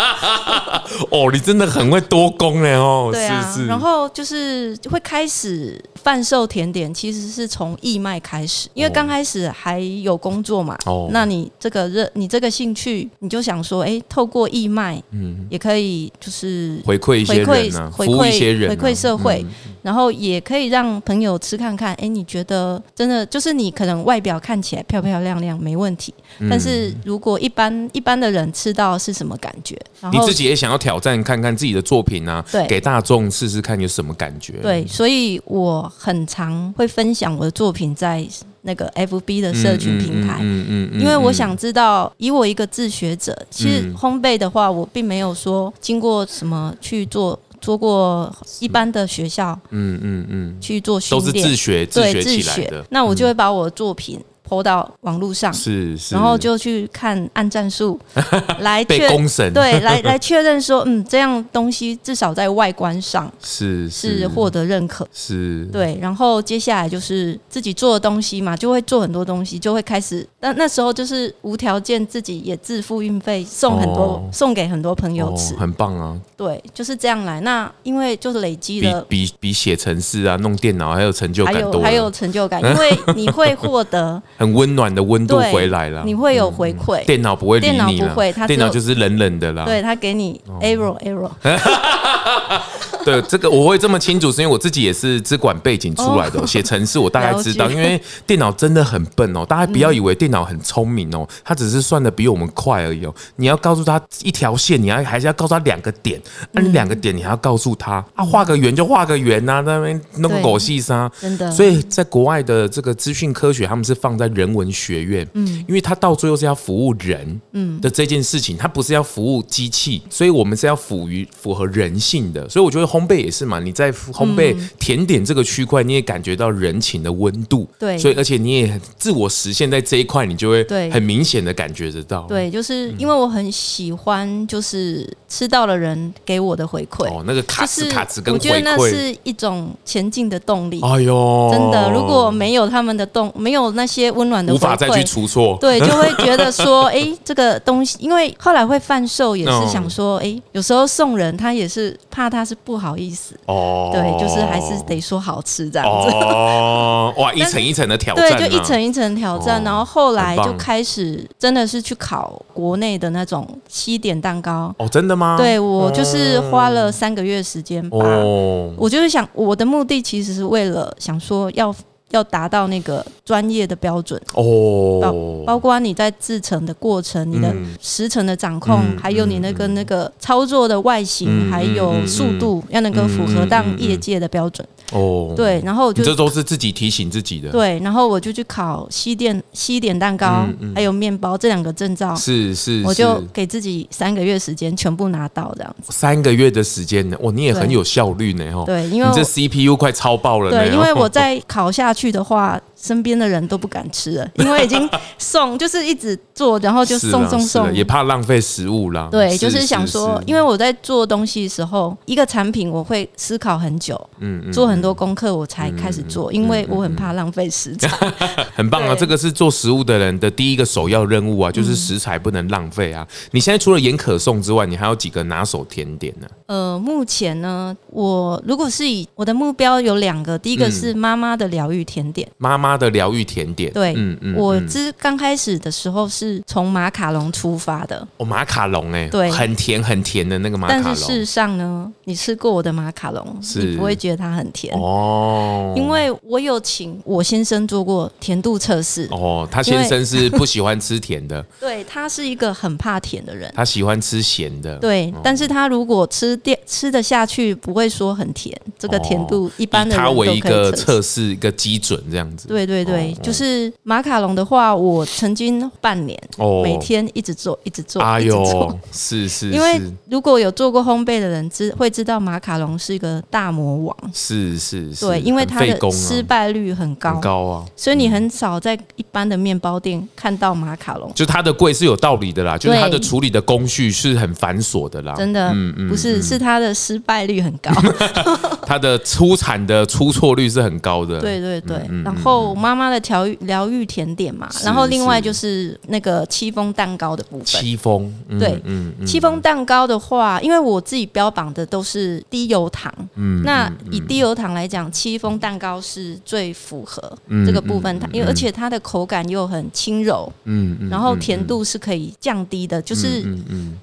[1.10, 3.10] 哦，你真的很会多功呢哦。
[3.12, 8.68] 对啊，是是然后就是会开始贩售甜点，其实是从义卖开始。
[8.74, 19.44] 因为刚开始还有工作嘛，哦，那你这个热，你这个兴趣，你就想说，哎，透过义卖，嗯，也可以就是回馈一些人啊，回馈一些人，回馈社会，
[19.82, 26.14] 然后也可以让朋友吃看看，哎，你觉得真的就是你可能外表看起来漂漂亮亮没问题，
[26.48, 29.78] 但是如果一般一般的人吃到是什么感觉？
[30.12, 34.52] 你自己也想要挑战看看自己的作品啊，对，给大众试试看有什么感觉？
[34.62, 38.26] 对，所以我很常会分享我的作品在。
[38.62, 52.84] 那个 FB 的社群平台，嗯嗯，因为我想知道，以我一个自学者，其实烘焙的话，我并没有说经过什么去做做过一般的学校，嗯嗯嗯，去做训练，都是自学自学起来的。
[52.90, 54.20] 那我就会把我的作品。
[54.48, 57.98] 抛到网络上，是是，然后就去看按战术，
[58.60, 77.40] 来被公审，对，来 来确认说，嗯，这样东西至少在外观上是是获得认可，是，对，然后接下来就是自己做的东西嘛，就会做很多东西，就会开始，那那时候就是无条件自己也自付运费，送很多，哦、送给很多朋友吃，哦，很棒啊，对，就是这样来。
[77.42, 84.20] 那因为就是累积了，比比比写程式啊，弄电脑还有成就感多，还有成就感，因为你会获得。
[84.38, 87.04] 很温暖的温度回来了，你会有回馈。
[87.04, 89.64] 电脑不会理你，电脑不会，它电脑就是冷冷的啦。
[89.64, 91.30] 对，它给你 error error。
[93.08, 97.70] 对，这个我会这么清楚，是因为我自己也是资管背景出来的，写程式我大概知道。
[97.70, 103.14] 因为电脑真的很笨哦，大家不要以为电脑很聪明哦，它只是算的比我们快而已哦。
[103.36, 106.20] 你要告诉他一条线，你要还是要告诉他两个点，
[106.52, 111.50] 那你两个点你还要告诉他啊，画个圆就画个圆呐，在那边弄个狗细沙，真的。
[111.50, 122.46] 所以在国外的这个资讯科学，他们是放在人文学院，嗯，因为他到最后是要服务人，嗯的这件事情，他不是要服务机器，所以我们是要符于符合人性的。
[122.48, 132.22] 所以我觉得烘焙也是嘛，你在烘焙甜点这个区块，你也感觉到人情的温度，对，所以而且你也自我实现在这一块，你就会很明显的感觉得到。
[132.22, 140.80] 对，就是因为我很喜欢，就是吃到了人给我的回馈，哦，那个卡兹卡兹跟回馈，我觉得那是一种前进的动力。
[140.82, 144.54] 哎呦，真的，如果没有他们的动，没有那些温暖的。
[144.54, 165.36] 无法再去出错，对，就会觉得说，哎、欸，这个东西，因为后来会贩售，也是想说，哎、欸，有时候送人他也是怕他是不好意思，哦，对，就是还是得说好吃这样子，哦，哇，一层一层的挑战，对，就一层一层挑战，然后后来就开始真的是去考国内的那种西点蛋糕，哦，真的吗？
[165.36, 171.74] 对，我就是花了三个月时间吧，哦，我就是想，我的目的其实是为了想说要。
[172.10, 174.20] 要达到那个专业的标准。
[174.34, 175.14] 哦，包
[175.46, 184.66] 包括你在制成的过程，你的时程的掌控，嗯、还有你那个那个操作的外形，嗯、还有速度，要能够符合当业界的标准。
[184.92, 187.50] 哦，对，然后就这都是自己提醒自己的。
[187.50, 192.14] 对，然后我就去考西点西点蛋糕，嗯嗯、还有面包这两个证照。
[192.16, 195.92] 是是，我就给自己三个月时间全部拿到这样子。
[195.92, 197.16] 三个月的时间呢？
[197.20, 198.64] 哇，你也很有效率呢，哦。
[198.64, 200.50] 对，因为你这 CPU 快超爆了。
[200.50, 202.60] 对，因为我再考下去的话。
[202.80, 204.88] 身边的人都不敢吃了， 因为已经
[205.18, 209.08] 送，就是一直做，然后就送送送，也怕浪费食物啦。
[209.10, 217.88] 对，就是想说，因为我在做东西的时候，一个产品我会思考很久，嗯，做很多功课我才开始做，因为我很怕浪费食材。
[218.54, 223.06] 很棒啊，这个是做食物的人的第一个首要任务啊，就是食材不能浪费啊。
[223.32, 226.28] 你现在除了盐可颂之外，你还有几个拿手甜点呢？
[226.46, 232.67] 呃，目前呢，我如果是以我的目标有两个，第一个是妈妈的疗愈甜点，妈妈。
[232.68, 240.84] 妈的疗愈甜点，对，嗯嗯，我之刚开始的时候是从马卡龙出发的，哦，马卡龙哎，对，很甜很甜的那个马卡龙。
[240.84, 243.60] 但是事实上呢，你吃过我的马卡龙，是。
[243.60, 266.62] 你不会觉得它很甜哦，因为我有请我先生做过甜度测试哦，他先生是不喜欢吃甜的， 对，他是一个很怕甜的人，他喜欢吃咸的，对，但是他如果吃电吃得下去，不会说很甜，这个甜度一般的他为一个测试一个基准这样子，对对对对，就是马卡龙的话，我曾经半年哦。
[266.62, 287.70] 每天一直做，一直做，哎呦，一直做，是是， 因为如果有做过烘焙的人知会知道马卡龙是一个大魔王，是是是，对，因为它的失败率很高，很高啊，所以你很少在一般的面包店看到马卡龙，就它的贵是有道理的啦，就是它的处理的工序是很繁琐的啦，真的，嗯嗯，不是，是它的失败率很高，
[288.66, 295.78] 它的出产的出错率是很高的，对对对，然后妈妈的调愈疗愈甜点嘛，然后另外就是。
[295.90, 297.44] 那个戚风蛋糕的部分。
[297.46, 307.00] 戚风，对，嗯，戚风蛋糕的话，因为我自己标榜的都是低油糖，嗯，那以低油糖来讲，戚风蛋糕是最符合
[307.46, 313.24] 这个部分，它因为而且它的口感又很轻柔，嗯，然后甜度是可以降低的，就是，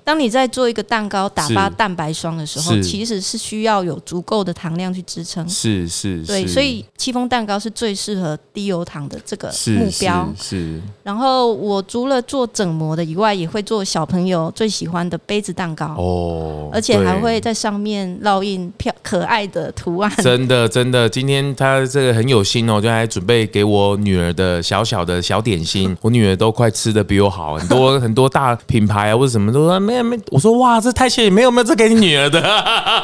[0.04, 9.52] 当你在做一个蛋糕打发蛋白霜的时候，其实是需要有足够的糖量去支撑，是是，对，所以戚风蛋糕是最适合低油糖的这个。
[9.76, 20.12] 目标是，是，然后我除了做整模的以外，也会做小朋友最喜欢的杯子蛋糕哦，而且还会在上面烙印漂可爱的图案。
[20.24, 25.96] 真的真的，今天他这个很有心哦，就还准备给我女儿的小小的小点心。
[26.02, 32.42] 我女儿都快吃的比我好，很多 很多大品牌啊或者什么都说没有没有，我说哇这太谢谢，没有没有这给你女儿的，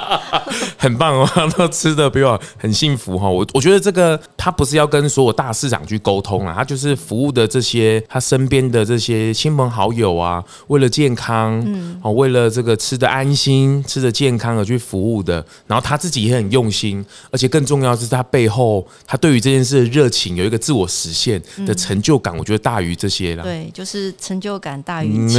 [0.77, 3.27] 很棒哦，都吃的比我，很幸福哈。
[3.27, 6.53] 我我觉得这个他不是要跟所有大市场去沟通啊。
[6.57, 15.45] 他就是服务的这些他身边的这些亲朋好友啊，为了健康，嗯，哦，为了这个吃的安心、吃的健康而去服务的。
[15.67, 23.43] 然后他自己也很用心，而且更重要的是他背后他对于这件事的热情，有一个自我实现的成就感，我觉得大于这些了。
[23.43, 25.29] 对，就是成就感大于。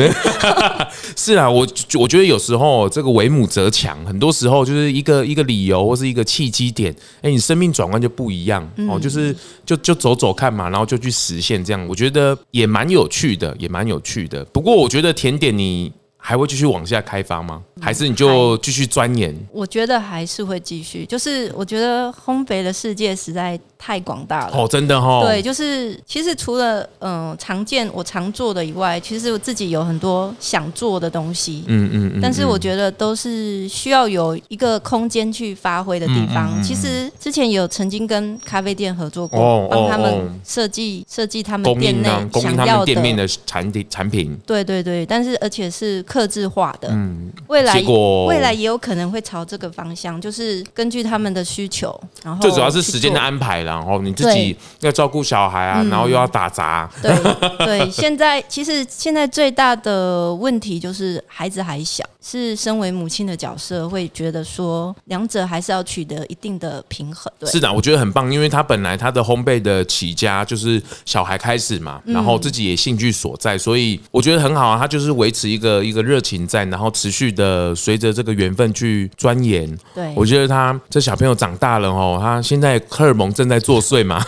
[1.16, 1.66] 是啊，我
[1.98, 9.34] 我觉得有时候这个为母则强，很多时候就是一个一个理由或是一个契机点，哎，你生命转弯就不一样哦，就是
[9.66, 10.82] 就就走走看嘛，然后。
[10.92, 14.44] 就去实现这样，我觉得也蛮有趣的，也蛮有趣的。
[14.46, 15.90] 不过，我觉得甜点你
[16.24, 17.60] 还会继续往下开发吗？
[17.80, 19.36] 还是你就继续钻研？
[19.50, 21.04] 我觉得还是会继续。
[21.04, 25.22] 就是我觉得烘焙的世界实在太广大了哦，真的哦。
[25.26, 31.64] 对，就是其实除了嗯、呃、常见我常做的以外，其实我自己有很多想做的东西。
[31.66, 32.20] 嗯嗯嗯。
[32.22, 36.52] 但是我觉得都是需要有一个空间去发挥的地方。
[36.52, 42.08] 嗯嗯嗯、其实之前有曾经跟咖啡店合作过，帮、哦、他们设计设计他们店内
[42.40, 44.38] 想要的店面的产品产品。
[44.46, 46.88] 对对对，但是而且是客制化的。
[46.90, 47.32] 嗯。
[47.48, 47.82] 未来
[48.28, 53.62] 未来也有可能会朝这个方向，就是根据他们的需求，然后最主要是时间的安排。
[53.62, 56.90] 然后你自己要照顾小孩啊，嗯、然后又要打杂。
[57.00, 57.10] 对
[57.58, 67.32] 对，现在其实现在最大的问题就是孩子还小，是身为母亲的角色会觉得说，两者还是要取得一定的平衡。
[67.38, 74.78] 对，是的，我觉得很棒，因为他本来他的烘焙的起家就是小孩开始嘛，然后自己也兴趣所在，所以我觉得很好啊。
[74.78, 79.68] 他就是维持一个一个个热情在，然后持续的随着这个缘分去钻研。
[79.94, 84.22] 对，我觉得他这小朋友长大了哦，他现在荷尔蒙正在作祟嘛，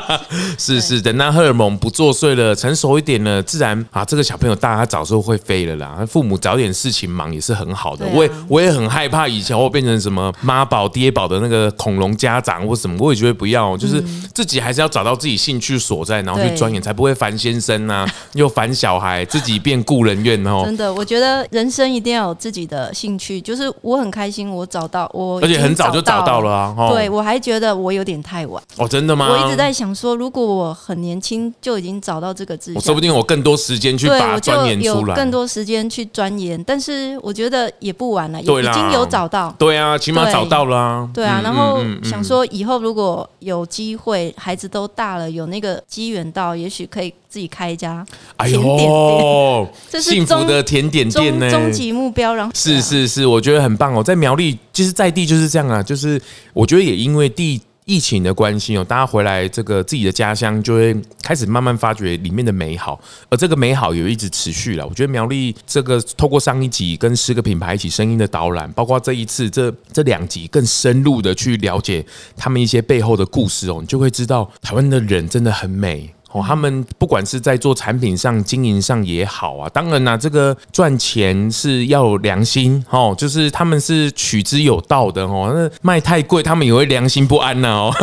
[0.58, 6.04] 是是，等他荷尔蒙不作祟了，成熟一点了，自然啊，这个小朋友大，他早就会飞了啦。
[6.06, 8.06] 父母找点事情忙也是很好的。
[8.12, 14.02] 我也我也很害怕以前我变成什么妈宝爹宝的那个恐龙家长或什么，我也觉得不要，就是
[14.34, 20.62] 自己还是要找到自己兴趣所在，然后去钻研，才不会烦先生啊，又烦小孩，自己变故人怨哦。
[20.64, 21.15] 真的，我觉得
[21.50, 23.40] 人生一定要有自己的兴趣。
[23.40, 26.88] 就是我很开心，我找到我，而且很早就找到了啊。
[26.90, 29.28] 对，我还觉得我有点太晚哦，真的吗？
[29.30, 34.06] 我一直在想说，如果我很年轻就已经找到这个志向，我说不定我更多时间去
[34.42, 36.62] 钻研出来，更多时间去钻研。
[36.64, 39.54] 但是我觉得也不晚了，已经有找到。
[39.58, 41.08] 对啊，起码找到了啊。
[41.14, 47.12] 对啊，然后想说以后如果有机会，孩子都大了，有那个机缘到，也许可以。
[47.36, 48.02] 自己开一家
[48.38, 52.34] 甜点店，哎、 这是幸福的甜点店呢，终极目标。
[52.34, 56.18] 然后是是是，我觉得很棒哦，在苗栗其实在地就是这样啊，就是
[56.54, 57.60] 我觉得也因为地。
[57.88, 64.84] 疫情的关系哦，大家回来这个自己的家乡，就会开始慢慢发掘里面的美好，而这个美好也一直持续了。
[64.84, 72.04] 我觉得苗栗这个透过上一集跟十个品牌一起声音的导览，包括这一次这这两集更深入的去了解
[72.36, 76.12] 他们一些背后的故事哦，你就会知道台湾的人真的很美。
[76.36, 85.52] 哦，他们不管是在做产品上、经营上也好啊，当然啦，这个赚钱是要有良心哦，就是他们是取之有道的哦。
[85.54, 87.94] 那卖太贵，他们也会良心不安呐哦。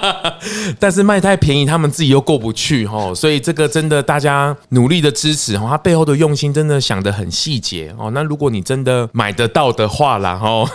[0.78, 3.12] 但是卖太便宜，他们自己又过不去哦。
[3.14, 8.10] 所以这个真的大家努力的支持哦，他背后的用心真的想得很细节哦。
[8.12, 10.68] 那如果你真的买得到的话啦，哦，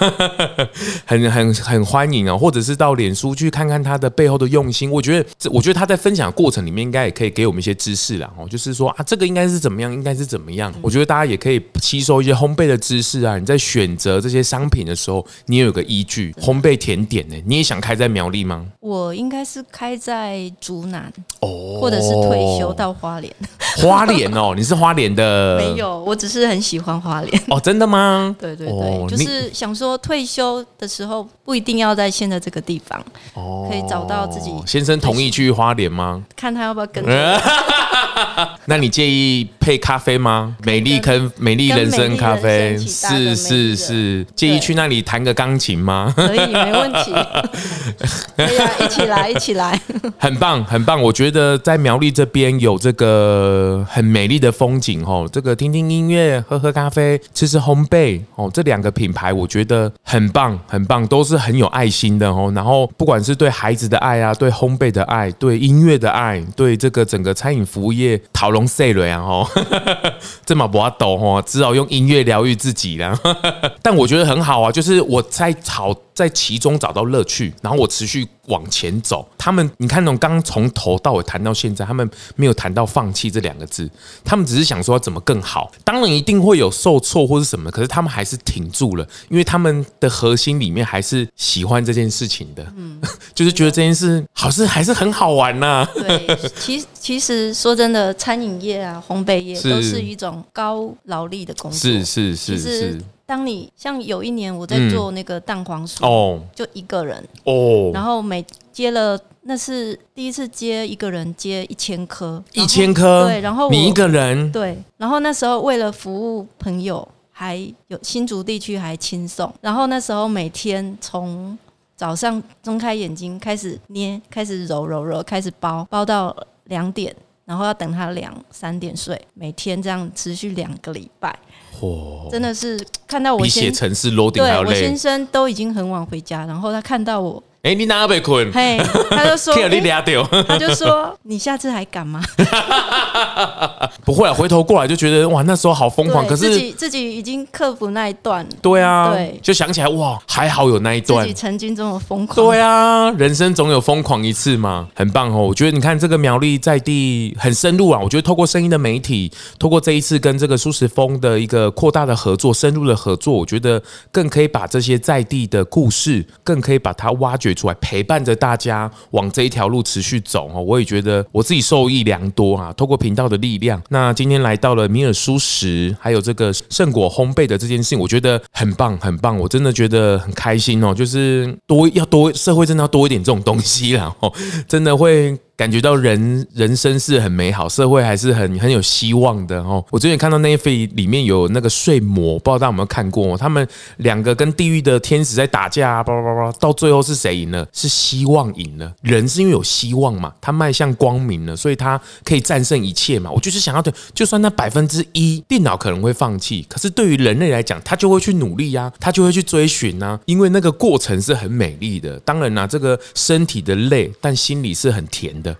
[1.05, 4.89] 很很很欢迎哦，或者是到脸书去看看他的背后的用心。
[4.89, 6.85] 我觉得这，我觉得他在分享过程里面。
[6.95, 10.73] 应该也可以给我们一些知识啦，哦，就是说啊，这个应该是怎么样，应该是怎么样。
[10.81, 13.37] 我觉得大家也可以吸收一些烘焙的知识啊。
[13.37, 16.33] 你在选择这些商品的时候，你也有个依据。
[16.39, 18.65] 烘焙甜点呢，你也想开在苗栗吗？
[18.79, 23.35] 我应该是开在竹南哦，或者是退休到花莲。
[23.75, 25.57] 花莲哦，你是花莲的？
[25.59, 27.43] 没有，我只是很喜欢花莲。
[27.49, 28.33] 哦，真的吗？
[28.39, 34.49] 对 对对，就是想说退休的时候不一定要在现在这个地方哦，可以找到自己。
[34.65, 36.23] 先生同意去花莲吗？
[36.37, 36.74] 看他要。
[38.65, 40.55] 那你介意配咖啡吗？
[40.63, 46.11] 美丽坑美丽人生咖啡是是是，介意去那里弹个钢琴吗？
[46.15, 47.13] 可以，没问题。
[48.35, 49.79] 可以啊，一起来，一起来。
[50.17, 51.01] 很棒，很棒。
[51.01, 62.51] 我觉得在苗栗这边有这个很美丽的风景哦，这个听听音乐，喝喝咖啡，吃吃烘焙哦，这两个品牌我觉得很棒，很棒，都是很有爱心的哦。
[62.55, 66.64] 然后不管是对孩子的爱啊，对烘焙的爱，对音乐的爱，对。
[66.65, 69.47] 对这个整个餐饮服务业讨龙碎了呀吼，
[70.43, 73.15] 这么不阿斗吼，只好用音乐疗愈自己了。
[73.83, 75.95] 但我觉得很好啊，就是我在炒。
[76.15, 79.27] 在其中找到乐趣，然后我持续往前走。
[79.37, 83.89] 他们，你看，从刚从头到尾谈到现在，他们没有谈到放弃这两个字，
[84.23, 85.71] 他们只是想说怎么更好。
[85.83, 92.99] 当然一定会有受挫或是什么，可是他们还是挺住了，因为他们的核心里面还是喜欢这件事情的，嗯，
[93.35, 95.89] 就是觉得这件事好像还是很好玩呐、啊。
[95.93, 103.01] 对，其实其实说真的，餐饮业啊，烘焙业都是一种高劳力的工作，是是是是。
[103.25, 117.57] 当你像有一年我在做那个蛋黄酥，哦，就一个人哦，然后每接了，那是第一次接一个人接一千颗，一千颗，对，然后你一个人，对，然后那时候为了服务朋友，还
[117.87, 121.57] 有新竹地区还亲送，然后那时候每天从
[121.95, 127.15] 早上睁开眼睛开始捏，开始揉揉揉，开始包，包到两点，
[127.45, 131.37] 然后要等他两三点睡，每天这样持续两个礼拜。
[131.79, 134.71] 哦，真的是看到我比写程式 loading 还要累。
[134.71, 137.41] 对，我先生都已经很晚回家，然后他看到我。
[137.65, 138.51] 哎，你哪被困？
[138.53, 138.77] 嘿，
[139.09, 140.23] 他就说， 你俩掉。
[140.47, 142.21] 他就说，你下次还敢吗？
[144.05, 146.27] 不会啊，回头过来就觉得哇，那时候好疯狂。
[146.27, 148.47] 可是自己自己已经克服那一段。
[148.61, 151.23] 对啊，对，就想起来哇，还好有那一段。
[151.23, 152.35] 自己曾经这么疯狂。
[152.35, 155.41] 对啊，人生总有疯狂一次嘛，很棒哦。
[155.41, 157.99] 我觉得你看这个苗栗在地很深入啊。
[157.99, 172.73] 我觉得透过声音的媒体，透过这一次跟这个舒适风的一个扩大的合作、深入的合作，我觉得更可以把这些在地的故事，更可以把它挖掘出来，陪伴着大家往这一条路持续走哦，我也觉得我自己受益良多啊。
[172.73, 180.93] 透过频道的力量，那今天来到了米尔蔬食，还有这个圣果烘焙的这件事情，我觉得很棒，很棒，我真的觉得很开心哦。
[180.93, 184.31] 就是多要多社会真的要多一点这种东西啦，哦，
[184.67, 189.83] 真的会感觉到人人生是很美好，社会还是很很有希望的哦。
[189.89, 193.37] 我之前看到 Netflix 里面有那个睡魔，不知道大家有没有看过？
[193.37, 193.65] 他们
[193.97, 197.65] 两个跟地狱的天使在打架，叭叭叭，到最后是谁赢了？
[197.71, 198.93] 是希望赢了。
[199.01, 203.31] 人是因为有希望嘛，他迈向光明了，所以他可以战胜一切嘛。
[203.31, 212.19] 我就是想要的，就算那百分之一电脑可能会放弃，可是对于人类来讲，他就会去努力呀，他就会去追寻呐，因为那个过程是很美丽的。
[212.19, 215.55] 当然啦，这个身体的累，但心里是很甜的。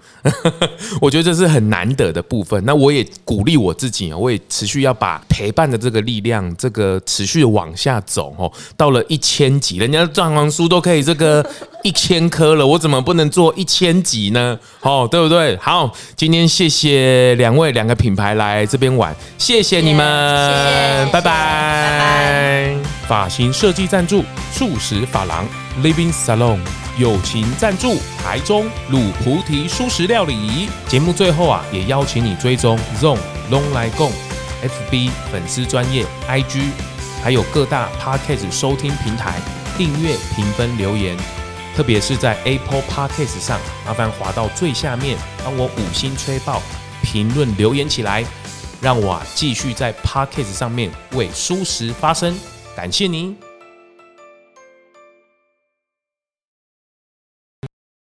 [1.00, 2.60] 我觉得这是很难得的部分。
[2.66, 8.52] 那我也鼓励我自己啊，我也持续要把陪伴的这个力量，这个持续往下走哦。
[8.76, 11.46] 到了一千集，人家藏王书都可以这个
[11.84, 14.60] 一千颗了，我怎么不能做一千集呢？
[14.82, 15.56] 哦，对不对？
[15.58, 20.06] 好，今天谢谢两位两个品牌来这边玩，谢谢你们，
[20.52, 22.95] 谢谢，拜拜，拜拜。
[23.08, 25.48] 发型设计赞助：素食发廊
[25.84, 26.60] Living Salon。
[26.98, 30.70] 友情赞助台中卤菩提蔬食料理。
[30.88, 33.18] 节目最后啊，也邀请你追踪 ZONG
[33.50, 34.10] 拢来共
[34.64, 36.70] FB 粉丝专业 IG，
[37.22, 39.42] 还有各大 Podcast 收听平台
[39.78, 41.18] 订阅、评分、留言，
[41.76, 46.62] 特别是在 Apple Podcast 上，麻烦滑到最下面，帮我五星吹爆，
[47.04, 48.24] 评论留言起来，
[48.80, 52.34] 让我啊继续在 Podcast 上面为蔬食发声。
[52.76, 53.36] 感谢您。